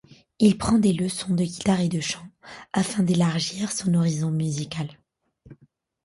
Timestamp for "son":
3.71-3.93